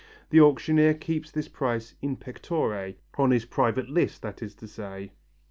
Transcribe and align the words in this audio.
The 0.31 0.39
auctioneer 0.41 0.95
keeps 0.95 1.29
this 1.29 1.47
price 1.47 1.93
in 2.01 2.17
pectore, 2.17 2.95
on 3.19 3.29
his 3.29 3.45
private 3.45 3.87
list, 3.87 4.23
that 4.23 4.41
is 4.41 4.55
to 4.55 4.67
say. 4.67 5.11